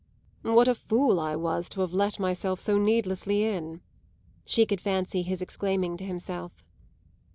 "What 0.41 0.67
a 0.67 0.73
fool 0.73 1.19
I 1.19 1.35
was 1.35 1.69
to 1.69 1.81
have 1.81 1.93
let 1.93 2.17
myself 2.19 2.59
so 2.59 2.79
needlessly 2.79 3.43
in!" 3.43 3.81
she 4.47 4.65
could 4.65 4.81
fancy 4.81 5.21
his 5.21 5.43
exclaiming 5.43 5.95
to 5.97 6.03
himself. 6.05 6.65